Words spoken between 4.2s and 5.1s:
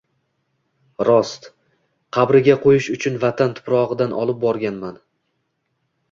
olib borganman.